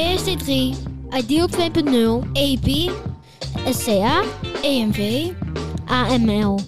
[0.00, 0.74] PSD3,
[1.10, 2.90] Ideal 2.0, EP,
[3.70, 4.22] SCA,
[4.62, 5.30] EMV,
[5.86, 6.60] AML.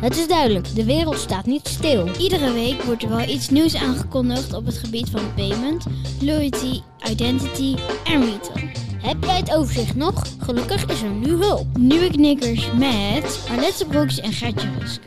[0.00, 2.08] Het is duidelijk, de wereld staat niet stil.
[2.18, 5.86] Iedere week wordt er wel iets nieuws aangekondigd op het gebied van payment,
[6.20, 6.80] loyalty,
[7.10, 8.68] identity en retail.
[9.02, 10.26] Heb jij het overzicht nog?
[10.38, 11.66] Gelukkig is er nu hulp.
[11.78, 15.00] Nieuwe knikkers met Arlette Broeks en Gertje Rusk.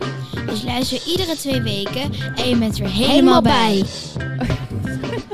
[0.46, 3.84] Dus luister iedere twee weken en je bent weer helemaal bij.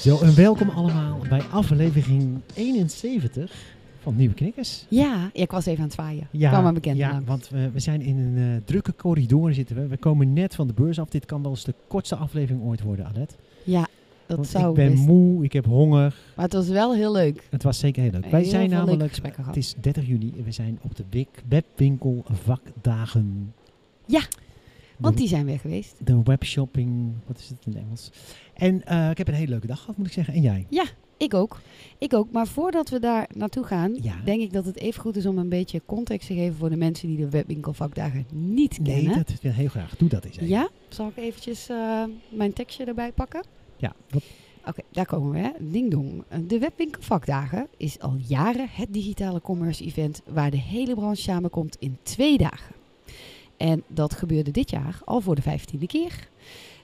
[0.00, 3.52] Zo, en welkom allemaal bij aflevering 71
[4.00, 4.84] van Nieuwe Knikkers.
[4.88, 6.28] Ja, ik was even aan het zwaaien.
[6.30, 9.76] Ja, kwam maar bekend Ja, want we, we zijn in een uh, drukke corridor zitten
[9.76, 9.86] we.
[9.86, 11.08] We komen net van de beurs af.
[11.08, 13.36] Dit kan wel eens de kortste aflevering ooit worden, Alet.
[13.64, 13.86] Ja,
[14.26, 15.06] dat Want zou ik ben best.
[15.06, 16.14] moe, ik heb honger.
[16.34, 17.46] Maar het was wel heel leuk.
[17.50, 18.26] Het was zeker heel leuk.
[18.30, 23.54] Wij zijn namelijk, het is 30 juni en we zijn op de webwinkel vakdagen.
[24.06, 24.20] Ja,
[24.98, 25.94] Want De- die zijn weer geweest.
[26.06, 28.10] De webshopping, wat is het in het Engels?
[28.54, 30.34] En eh, ik heb een hele leuke dag gehad, moet ik zeggen.
[30.34, 30.66] En jij?
[31.18, 31.60] Ik ook.
[31.98, 32.30] Ik ook.
[32.32, 34.14] Maar voordat we daar naartoe gaan, Ja.
[34.24, 36.76] denk ik dat het even goed is om een beetje context te geven voor de
[36.76, 39.16] mensen die de webwinkelvakdagen niet Nee, kennen.
[39.26, 39.96] dat wil heel graag.
[39.96, 40.48] Doe dat eens even.
[40.48, 40.68] Ja?
[40.88, 43.44] Zal ik eventjes eh, mijn tekstje erbij pakken?
[43.76, 44.22] Ja, wat-
[44.68, 45.38] Oké, daar komen we.
[45.38, 45.50] Hè.
[45.70, 46.22] Ding dong.
[46.46, 51.96] De Webwinkelvakdagen is al jaren het digitale commerce event waar de hele branche samenkomt in
[52.02, 52.74] twee dagen.
[53.56, 56.28] En dat gebeurde dit jaar al voor de vijftiende keer.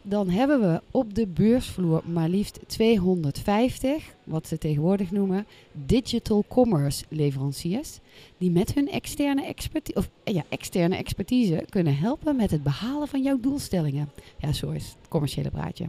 [0.05, 7.05] Dan hebben we op de beursvloer maar liefst 250, wat ze tegenwoordig noemen, digital commerce
[7.09, 7.99] leveranciers,
[8.39, 13.09] die met hun externe, experti of, eh, ja, externe expertise kunnen helpen met het behalen
[13.09, 14.11] van jouw doelstellingen.
[14.39, 15.87] Ja, zo is het commerciële praatje.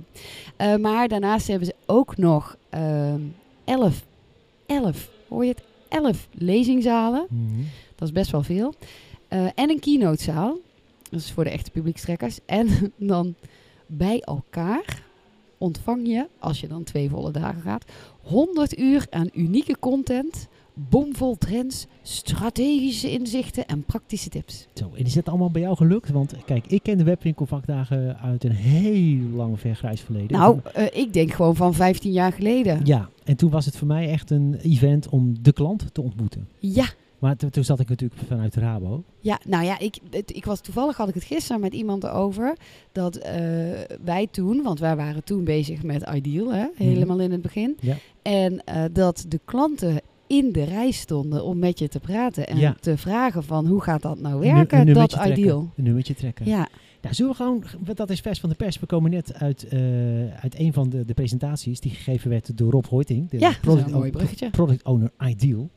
[0.55, 3.21] Eh, maar daarnaast hebben ze ook nog ehm
[3.63, 4.05] 11,
[4.65, 5.63] 11, hoor je het?
[5.89, 7.25] 11 lezingzalen.
[7.29, 7.61] Mhm.
[7.95, 8.73] Dat is best wel veel.
[9.27, 10.57] Eh, en een keynotezaal.
[11.13, 12.39] Dat is voor de echte publiekstrekkers.
[12.45, 13.35] En dan
[13.87, 15.03] bij elkaar
[15.57, 17.85] ontvang je, als je dan twee volle dagen gaat,
[18.21, 24.67] 100 uur aan unieke content, bomvol trends, strategische inzichten en praktische tips.
[24.73, 26.09] Zo, en is dat allemaal bij jou gelukt?
[26.09, 30.37] Want kijk, ik ken de webwinkelvakdagen uit een heel lang ver grijs verleden.
[30.37, 32.79] Nou, eh, ik denk gewoon van 15 jaar geleden.
[32.83, 36.47] Ja, en toen was het voor mij echt een event om de klant te ontmoeten.
[36.59, 36.85] Ja,
[37.23, 39.03] Maar to- toen zat ik natuurlijk vanuit Rabo.
[39.19, 42.55] Ja, nou ja, ik, het, ik was toevallig had ik het gisteren met iemand erover
[42.91, 43.33] dat eh,
[44.03, 47.95] wij toen, want wij waren toen bezig met Ideal, hè, helemaal in het begin, Ja.
[48.21, 52.57] en eh, dat de klanten in de rij stonden om met je te praten en
[52.57, 52.75] Ja.
[52.79, 55.31] te vragen van hoe gaat dat nou werken, een dat trekken.
[55.39, 55.69] Ideal.
[55.75, 56.45] Een nummertje trekken.
[56.45, 56.67] Ja,
[57.01, 57.63] Nou, zullen we gewoon,
[57.93, 58.79] dat is vers van de pers.
[58.79, 59.79] We komen net uit, eh,
[60.39, 63.29] uit een van de, de presentaties die gegeven werd door Rob Hoiting.
[63.29, 64.49] De ja product, een mooi bruggetje.
[64.49, 65.69] product owner Ideal.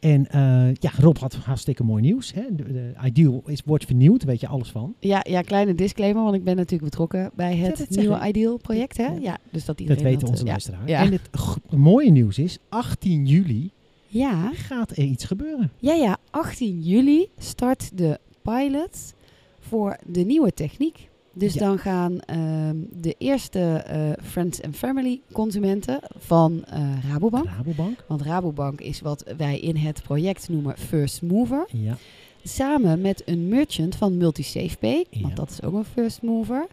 [0.00, 2.32] En eh, ja, Rob had hartstikke mooi nieuws.
[2.32, 2.42] Hè.
[2.50, 4.94] De, de Ideal is, wordt vernieuwd, weet je alles van.
[5.00, 8.24] Ja, ja, kleine disclaimer, want ik ben natuurlijk betrokken bij het dat nieuwe ik.
[8.24, 8.96] Ideal project.
[8.96, 9.06] Hè?
[9.06, 9.18] Ja.
[9.20, 9.38] Ja.
[9.50, 10.50] dus dat Dat iedereen weten onze ja.
[10.50, 10.90] luisteraars.
[10.90, 11.30] En het
[11.70, 13.70] mooie nieuws is, 18 juli
[14.06, 15.72] Ja, gaat er iets gebeuren.
[15.78, 19.14] Ja, ja, 18 juli start de pilot
[19.60, 21.08] voor de nieuwe techniek.
[21.38, 21.60] Dus Ja.
[21.60, 26.80] dan gaan ehm, de eerste eh, Friends and Family consumenten van eh,
[27.10, 27.46] Rabobank.
[27.56, 28.04] Rabobank.
[28.08, 31.66] Want Rabobank is wat wij in het project noemen First Mover.
[31.72, 31.96] Ja.
[32.44, 35.20] Samen met een merchant van MultiSafePay, Ja.
[35.20, 36.66] want dat is ook een First Mover,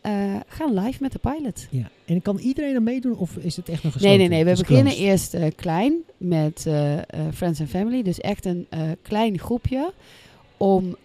[0.00, 1.66] eh, gaan live met de pilot.
[1.70, 1.90] ja.
[2.04, 4.18] En kan iedereen er meedoen of is het echt nog Nee, gesloten?
[4.18, 4.44] nee, nee.
[4.44, 6.66] We Het is beginnen eerst klein met
[7.34, 8.02] Friends and Family.
[8.02, 8.66] Dus echt een
[9.02, 9.92] klein groepje
[10.56, 10.96] om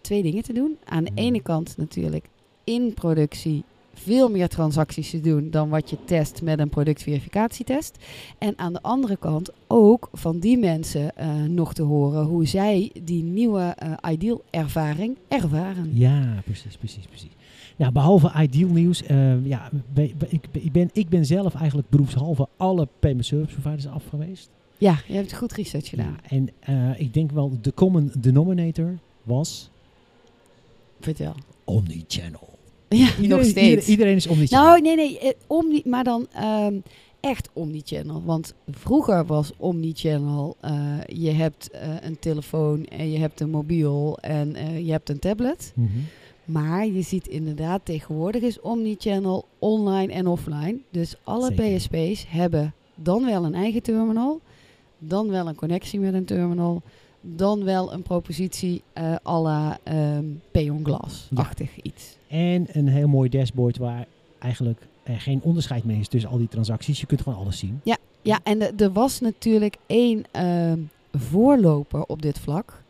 [0.00, 0.76] twee dingen te doen.
[0.84, 1.20] Aan de Mhm.
[1.20, 2.24] ene kant natuurlijk
[2.64, 3.64] in productie
[3.94, 7.96] veel meer transacties te doen dan wat je test met een productverificatietest.
[8.38, 12.90] En aan de andere kant ook van die mensen eh, nog te horen hoe zij
[13.02, 15.90] die nieuwe eh, ideal ervaring ervaren.
[15.94, 17.30] Ja, precies, precies, precies.
[17.76, 21.54] Nou, behalve ideal nieuws, eh, ja, be- be- ik, ben- ik, ben, ik ben zelf
[21.54, 24.50] eigenlijk beroepshalve alle payment service providers af geweest.
[24.78, 26.16] Ja, je hebt goed research gedaan.
[26.28, 26.48] Ja, en
[27.00, 29.70] ik denk wel, de common denominator was
[31.00, 31.34] Vertel.
[31.64, 32.51] omnichannel.
[32.96, 33.58] Ja, Iedereen, nog steeds.
[33.58, 34.66] Iedereen, iedereen is omnichannel.
[34.66, 36.74] Nou, nee, nee, eh, omni, maar dan ehm,
[37.20, 38.22] echt omnichannel.
[38.24, 44.18] Want vroeger was omnichannel, eh je hebt eh, een telefoon en je hebt een mobiel
[44.18, 45.72] en je hebt een tablet.
[45.74, 45.88] Mhm.
[46.44, 50.78] Maar je ziet inderdaad tegenwoordig is omnichannel online en offline.
[50.90, 51.76] Dus alle Zeker.
[51.76, 54.40] PSP's hebben dan wel een eigen terminal,
[54.98, 56.82] dan wel een connectie met een terminal,
[57.22, 62.16] dan wel een propositie eh à la ehm Pay on Glass-achtig iets.
[62.28, 64.06] En een heel mooi dashboard waar
[64.38, 67.00] eigenlijk er geen onderscheid meer is tussen al die transacties.
[67.00, 67.80] Je kunt gewoon alles zien.
[68.24, 70.78] Ja, en de- er was natuurlijk één ehm,
[71.12, 72.82] voorloper op dit vlak,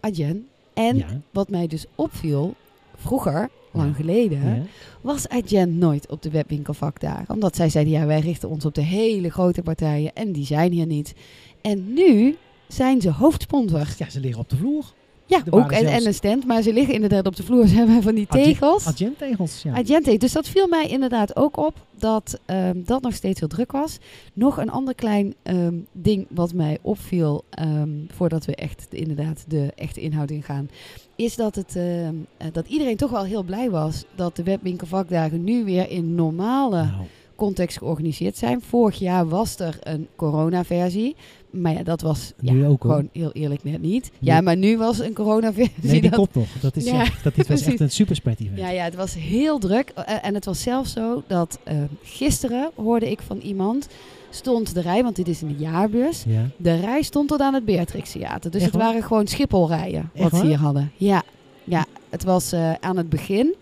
[0.00, 0.46] Adyen.
[0.74, 1.06] En ja.
[1.30, 2.54] wat mij dus opviel,
[2.96, 3.94] vroeger lang Ja.
[3.94, 4.62] geleden, Ja.
[5.00, 7.34] was Agent nooit op de webwinkelvakdagen.
[7.34, 10.72] Omdat zij zeiden, ja, wij richten ons op de hele grote partijen en die zijn
[10.72, 11.14] hier niet.
[11.60, 12.36] En nu
[12.72, 13.86] zijn ze hoofdsponsor.
[13.98, 14.84] Ja, ze liggen op de vloer.
[15.26, 17.66] Ja, ook en, zelfs- en een stand, maar ze liggen inderdaad op de vloer.
[17.68, 18.86] Ze hebben van die tegels.
[18.86, 19.72] Agenttegels, ja.
[19.74, 20.16] Agente.
[20.16, 23.98] Dus dat viel mij inderdaad ook op dat ehm, dat nog steeds heel druk was.
[24.32, 29.44] Nog een ander klein ehm, ding wat mij opviel ehm, voordat we echt de- inderdaad
[29.48, 30.68] de echte inhoud ingaan.
[31.16, 32.08] Is dat, het, eh,
[32.52, 36.92] dat iedereen toch wel heel blij was dat de webwinkelvakdagen nu weer in normale Nou,
[37.36, 38.60] context georganiseerd zijn.
[38.62, 41.16] Vorig jaar was er een coronaversie.
[41.52, 44.10] Maar ja, dat was ja, Nu ook, gewoon heel eerlijk net niet.
[44.18, 45.72] Nu- Ja, maar nu was een coronaversie.
[45.82, 46.46] nee, die dat- komt nog.
[46.60, 48.58] Dat, is Ja, echt, dat was echt een superspread event.
[48.58, 49.88] ja, ja, het was heel druk.
[49.88, 53.88] Eh, en het was zelfs zo dat eh, gisteren hoorde ik van iemand,
[54.30, 56.24] stond de rij, want dit is in de jaarbeurs.
[56.26, 56.48] Ja.
[56.56, 58.50] De rij stond tot aan het Beatrix Theater.
[58.50, 58.90] Dus Echt het waar?
[58.92, 60.46] waren gewoon Schipholrijen Echt wat ze waar?
[60.46, 60.90] hier hadden.
[60.96, 61.22] Ja,
[61.64, 63.54] ja het was eh, aan het begin,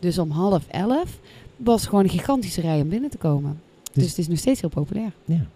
[0.00, 1.18] dus om half elf,
[1.56, 3.60] was gewoon een gigantische rij om binnen te komen.
[3.82, 5.12] Dus, Dus- het is nog steeds heel populair.
[5.24, 5.46] Ja.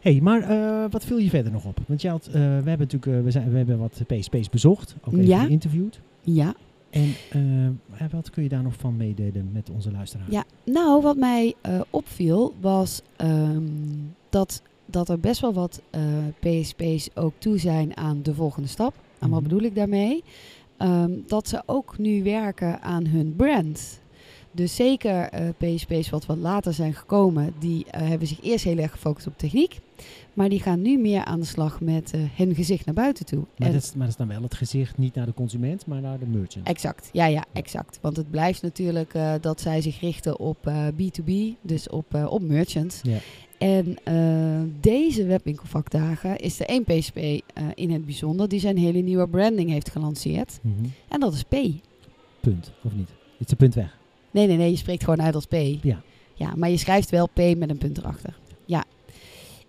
[0.00, 1.78] Hey, maar eh, wat viel je verder nog op?
[1.86, 4.94] Want je had, eh, we hebben natuurlijk eh, we, zijn, we hebben wat PSP's bezocht,
[5.04, 5.44] ook even Ja.
[5.44, 6.00] geïnterviewd.
[6.20, 6.54] Ja.
[6.90, 7.80] En
[8.10, 10.30] wat kun je daar nog van meedelen met onze luisteraars?
[10.30, 11.54] Ja, nou, wat mij
[11.90, 13.62] opviel was ehm,
[14.28, 15.82] dat, dat er best wel wat
[16.40, 18.94] PSP's ook toe zijn aan de volgende stap.
[19.18, 19.48] En wat Mhm.
[19.48, 20.22] bedoel ik daarmee?
[20.76, 24.00] Ehm, dat ze ook nu werken aan hun brand.
[24.52, 28.78] Dus zeker eh, PSP's wat wat later zijn gekomen, die eh, hebben zich eerst heel
[28.78, 29.80] erg gefocust op techniek.
[30.38, 33.44] Maar die gaan nu meer aan de slag met eh, hun gezicht naar buiten toe.
[33.56, 36.00] Maar, dat is, maar dat is dan wel het gezicht niet naar de consument, maar
[36.00, 36.66] naar de merchant.
[36.66, 37.98] Exact, ja, ja, exact.
[38.00, 43.00] Want het blijft natuurlijk dat zij zich richten op eh, B2B, dus op, op merchants.
[43.02, 43.18] Ja.
[43.58, 47.16] En eh, deze webwinkelvakdagen is er één PSP
[47.74, 50.58] in het bijzonder die zijn hele nieuwe branding heeft gelanceerd.
[50.62, 50.74] Mhm.
[51.08, 51.56] En dat is P.
[52.40, 53.08] Punt, of niet?
[53.38, 53.97] Het is een punt weg.
[54.30, 55.54] Nee, nee, nee, je spreekt gewoon uit als P.
[55.82, 56.02] Ja.
[56.34, 58.36] Ja, maar je schrijft wel P met een punt erachter.
[58.64, 58.84] Ja.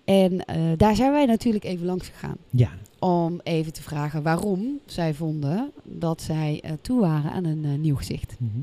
[0.05, 2.37] En eh, daar zijn wij natuurlijk even langs gegaan.
[2.49, 2.69] Ja,
[2.99, 7.71] Om even te vragen waarom zij vonden dat zij eh, toe waren aan een eh,
[7.71, 8.35] nieuw gezicht.
[8.39, 8.59] Mhm.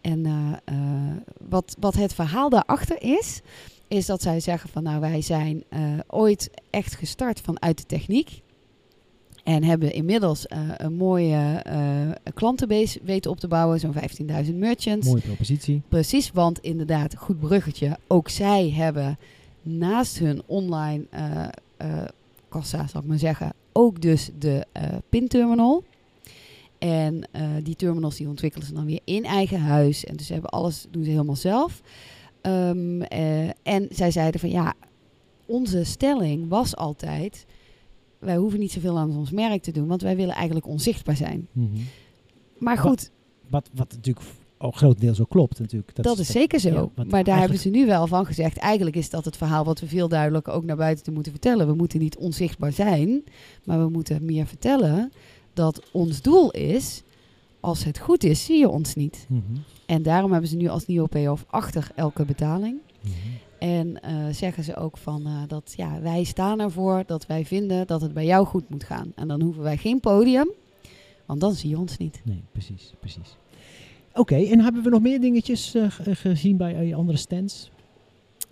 [0.00, 0.26] En
[1.48, 3.40] wat, wat het verhaal daarachter is,
[3.88, 5.64] is dat zij zeggen van nou wij zijn
[6.06, 8.42] ooit echt gestart vanuit de techniek.
[9.42, 13.94] En hebben inmiddels eh, een mooie eh, klantenbase weten op te bouwen, zo'n
[14.46, 15.06] 15.000 merchants.
[15.06, 15.82] mooie propositie.
[15.88, 17.98] Precies, want inderdaad, goed bruggetje.
[18.06, 19.18] Ook zij hebben
[19.62, 22.04] naast hun online eh,
[22.48, 24.66] kassa, zal ik maar zeggen, ook dus de
[25.08, 25.84] pinterminal.
[26.78, 27.24] En
[27.62, 30.04] die terminals die ontwikkelen ze dan weer in eigen huis.
[30.04, 31.82] En dus hebben alles, doen ze helemaal zelf.
[32.42, 34.74] Ehm, eh, en zij zeiden van ja,
[35.46, 37.46] onze stelling was altijd,
[38.24, 41.48] wij hoeven niet zoveel aan ons merk te doen, want wij willen eigenlijk onzichtbaar zijn.
[41.52, 41.66] Mhm.
[42.58, 43.10] Maar goed,
[43.48, 44.26] Wat, wat natuurlijk
[44.58, 45.94] ook grotendeels ook klopt natuurlijk.
[45.94, 46.92] Dat, is zeker zo.
[46.96, 48.56] ja, maar daar hebben ze nu wel van gezegd.
[48.56, 51.66] Eigenlijk is dat het verhaal wat we veel duidelijker ook naar buiten te moeten vertellen.
[51.66, 53.24] We moeten niet onzichtbaar zijn,
[53.64, 55.12] maar we moeten meer vertellen
[55.52, 57.02] dat ons doel is.
[57.60, 59.26] Als het goed is, zie je ons niet.
[59.28, 59.40] Mhm.
[59.86, 62.76] En daarom hebben ze nu als nieuwe payoff achter elke betaling.
[63.00, 63.12] Mhm.
[63.62, 67.86] En eh, zeggen ze ook van eh, dat ja, wij staan ervoor dat wij vinden
[67.86, 69.12] dat het bij jou goed moet gaan.
[69.14, 70.50] En dan hoeven wij geen podium,
[71.26, 72.20] want dan zie je ons niet.
[72.24, 73.36] Nee, precies, precies.
[74.14, 77.70] Oké, en hebben we nog meer dingetjes eh, ge- gezien bij andere stands?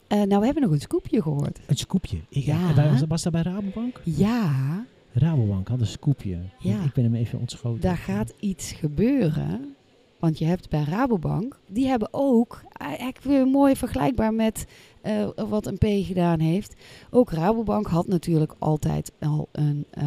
[0.09, 1.59] Nou, we hebben nog een scoopje gehoord.
[1.67, 2.17] Een scoopje.
[2.29, 2.75] Ik, Ja.
[2.91, 4.01] was, was dat bij Rabobank?
[4.05, 6.39] Ja, Rabobank had een scoopje.
[6.59, 6.83] Ja.
[6.85, 7.81] Ik ben hem even ontschoten.
[7.81, 9.75] Daar gaat iets gebeuren.
[10.19, 14.67] Want je hebt bij Rabobank, die hebben ook, eigenlijk weer mooi vergelijkbaar met
[15.03, 16.75] eh, wat een P gedaan heeft.
[17.11, 20.05] Ook Rabobank had natuurlijk altijd al een eh,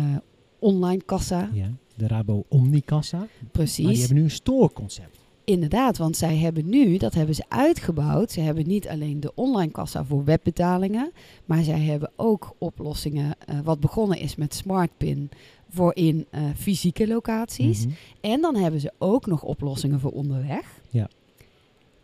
[0.59, 1.49] online kassa.
[1.53, 3.17] Ja, de Rabo Omnicassa.
[3.17, 3.99] Maar die Precies.
[3.99, 5.21] hebben nu een storeconcept.
[5.45, 8.31] Inderdaad, want zij hebben nu, dat hebben ze uitgebouwd.
[8.31, 11.11] Ze hebben niet alleen de online kassa voor webbetalingen,
[11.45, 15.29] maar zij hebben ook oplossingen, eh, wat begonnen is met SmartPin,
[15.69, 17.85] voor in fysieke locaties.
[17.85, 17.95] Mhm.
[18.21, 20.81] En dan hebben ze ook nog oplossingen voor onderweg.
[20.89, 21.09] Ja.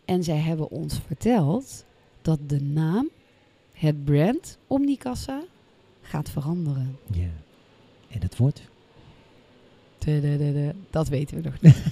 [0.04, 1.84] En zij hebben ons verteld
[2.22, 3.08] dat de naam,
[3.72, 5.40] het brand Omnicassa
[6.02, 6.98] gaat veranderen.
[7.12, 7.28] Ja.
[8.08, 8.62] En het wordt?
[10.90, 11.82] Dat weten we nog niet.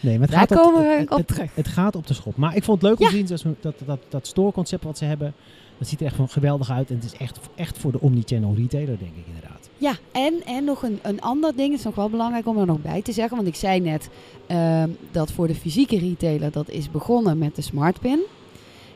[0.00, 1.54] Nee, maar het Daar gaat komen op, we het, op het- terug.
[1.54, 2.36] Het gaat op de schop.
[2.36, 3.24] Maar ik vond het leuk om Ja.
[3.26, 5.34] te zien dat, dat, dat, dat storeconcept wat ze hebben.
[5.80, 6.88] Dat ziet er echt van geweldig uit.
[6.90, 9.68] En het is echt, echt voor de omnichannel retailer, denk ik inderdaad.
[9.78, 12.82] Ja, en, en nog een, een ander ding, is nog wel belangrijk om er nog
[12.82, 13.36] bij te zeggen.
[13.36, 14.08] Want ik zei net
[14.46, 18.20] ehm, dat voor de fysieke retailer dat is begonnen met de SmartPin.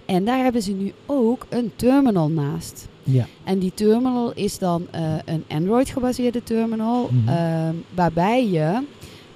[0.07, 2.89] En daar hebben ze nu ook een terminal naast.
[3.03, 3.27] Ja.
[3.45, 7.29] En die terminal is dan eh, een Android-gebaseerde terminal, Mhm.
[7.29, 8.83] ehm, waarbij je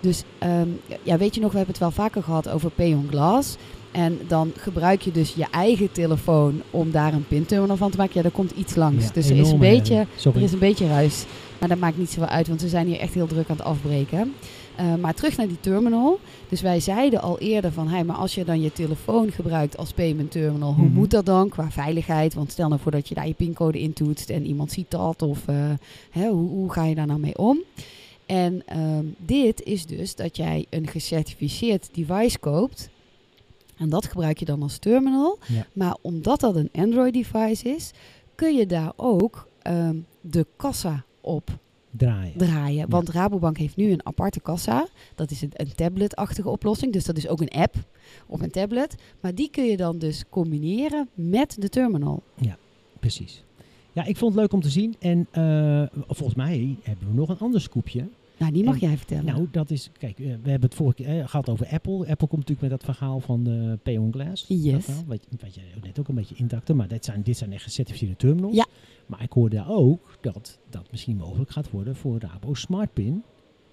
[0.00, 0.68] Dus ehm,
[1.02, 3.56] ja, weet je nog, we hebben het wel vaker gehad over Pay on Glass.
[3.92, 8.12] En dan gebruik je dus je eigen telefoon om daar een pinterminal van te maken.
[8.14, 9.04] Ja, daar komt iets langs.
[9.04, 11.24] Ja, dus er is, een beetje, er is een beetje ruis.
[11.60, 13.64] Maar dat maakt niet zoveel uit, want we zijn hier echt heel druk aan het
[13.64, 14.32] afbreken.
[14.76, 16.18] Eh, maar terug naar die terminal.
[16.48, 19.92] Dus wij zeiden al eerder van, hey, maar als je dan je telefoon gebruikt als
[19.92, 20.94] payment terminal, hoe Mhm.
[20.94, 22.34] moet dat dan qua veiligheid?
[22.34, 25.38] Want stel nou voor dat je daar je pincode intoetst en iemand ziet dat, of
[25.46, 25.54] eh,
[26.10, 27.58] hè, hoe, hoe ga je daar nou mee om?
[28.26, 32.88] En ehm, dit is dus dat jij een gecertificeerd device koopt.
[33.78, 35.38] En dat gebruik je dan als terminal.
[35.46, 35.66] Ja.
[35.72, 37.90] Maar omdat dat een Android device is,
[38.34, 41.50] kun je daar ook ehm, de kassa op
[41.90, 42.38] Draaien.
[42.38, 42.90] draaien.
[42.90, 44.86] Want Rabobank heeft nu een aparte kassa.
[45.14, 46.92] Dat is een, een tablet-achtige oplossing.
[46.92, 47.74] Dus dat is ook een app
[48.26, 48.94] op een tablet.
[49.20, 52.22] Maar die kun je dan dus combineren met de terminal.
[53.00, 53.44] Precies.
[53.92, 54.94] Ja, ik vond het leuk om te zien.
[54.98, 58.08] En eh, volgens mij hebben we nog een ander scoopje.
[58.38, 59.24] Nou, die mag En- jij vertellen.
[59.24, 59.90] Nou, dat is...
[59.98, 61.98] Kijk, eh, we hebben het vorige keer eh, gehad over Apple.
[61.98, 64.44] Apple komt natuurlijk met dat verhaal van de Pay on Glass.
[64.48, 64.84] Yes.
[64.84, 66.74] Verhaal, wat, wat je net ook een beetje indakte.
[66.74, 68.54] Maar dit zijn, dit zijn echt gecertificeerde terminals.
[68.54, 68.66] Ja.
[69.06, 73.22] Maar ik hoorde ook dat dat misschien mogelijk gaat worden voor Rabo SmartPin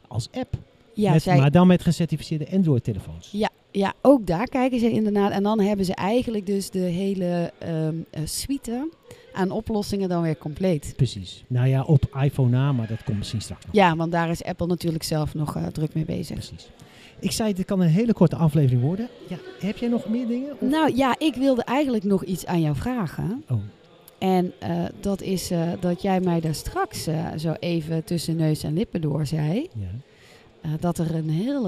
[0.07, 0.57] als app.
[0.93, 3.31] ja, Met- zij, Maar dan met gecertificeerde Android-telefoons.
[3.31, 5.31] ja, ja, ook daar kijken ze inderdaad.
[5.31, 8.89] En dan hebben ze eigenlijk dus de hele ehm, eh, suite
[9.33, 10.93] aan oplossingen dan weer compleet.
[10.95, 11.43] Precies.
[11.47, 13.75] Nou ja, op iPhone na, maar dat komt misschien straks nog.
[13.75, 16.35] Ja, want daar is Apple natuurlijk zelf nog eh, druk mee bezig.
[16.35, 16.69] Precies.
[17.19, 19.07] Ik zei, dit kan een hele korte aflevering worden.
[19.27, 20.51] Ja, heb jij nog meer dingen?
[20.51, 23.43] Of- Nou ja, ik wilde eigenlijk nog iets aan jou vragen.
[23.49, 23.57] Oh,
[24.17, 27.03] En eh, dat is dat jij mij daar straks
[27.37, 29.69] zo even tussen neus en lippen door zei.
[29.73, 30.77] ja.
[30.79, 31.61] dat er een hele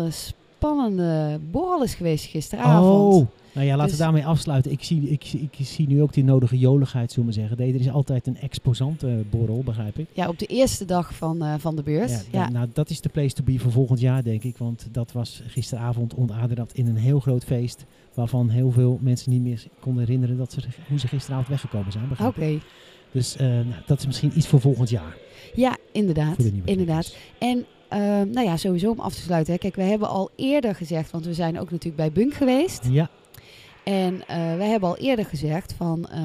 [0.62, 3.14] spannende borrel is geweest gisteravond.
[3.14, 4.72] Oh, nou ja, laten Dus- we daarmee afsluiten.
[4.72, 7.58] Ik zie, ik, ik zie nu ook die nodige joligheid, zullen we zeggen.
[7.60, 10.08] Er is altijd een exposante borrel, begrijp ik.
[10.14, 12.12] Ja, op de eerste dag van, eh, van de beurs.
[12.12, 14.58] Ja, Ja, dan- Nou, dat is de place to be voor volgend jaar, denk ik.
[14.58, 17.86] Want dat was gisteravond ontaarde dat in een heel groot feest.
[18.14, 22.06] Waarvan heel veel mensen niet meer konden herinneren dat ze, hoe ze gisteravond weggekomen zijn.
[22.28, 22.60] Oké.
[23.12, 25.16] Dus eh, nou, dat is misschien iets voor volgend jaar.
[25.56, 26.38] Ja, inderdaad.
[26.66, 27.16] Inderdaad.
[27.38, 29.54] En ehm, nou ja, sowieso om af te sluiten.
[29.54, 29.60] Hè.
[29.60, 32.88] Kijk, we hebben al eerder gezegd, want we zijn ook natuurlijk bij Bunk geweest.
[32.92, 33.10] Ja,
[33.84, 36.20] En eh, wij hebben al eerder gezegd van, eh,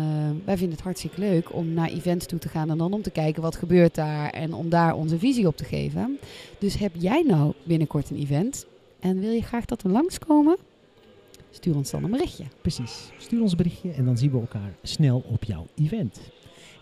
[0.44, 3.10] wij vinden het hartstikke leuk om naar events toe te gaan en dan om te
[3.10, 6.18] kijken wat gebeurt daar en om daar onze visie op te geven.
[6.58, 8.66] Dus heb jij nou binnenkort een event
[9.00, 10.56] en wil je graag dat we langskomen?
[11.50, 12.44] Stuur ons dan een berichtje.
[12.60, 13.10] precies.
[13.18, 16.20] Stuur ons een berichtje en dan zien we elkaar snel op jouw event.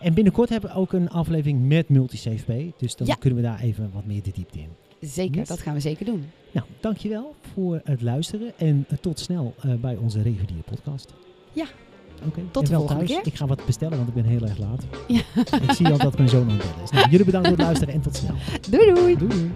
[0.01, 2.73] En binnenkort hebben we ook een aflevering met MultiSafePay.
[2.77, 3.15] Dus dan Ja.
[3.15, 4.67] kunnen we daar even wat meer de diepte in.
[5.09, 5.47] Zeker, Yes.
[5.47, 6.25] dat gaan we zeker doen.
[6.51, 11.13] Nou, dankjewel voor het luisteren en eh, tot snel eh, bij onze reguliere podcast.
[11.53, 11.65] Ja.
[12.27, 12.41] Oké.
[12.51, 13.21] Tot de wel volgende thuis.
[13.21, 13.31] keer.
[13.31, 14.83] Ik ga wat bestellen, want ik ben heel erg laat.
[15.07, 15.21] Ja.
[15.61, 16.89] Ik zie al dat mijn zoon aan het bellen is.
[16.89, 18.35] Nou, jullie bedankt voor het luisteren en tot snel.
[18.71, 18.93] Doei!
[18.93, 19.17] Doei.
[19.17, 19.51] doei.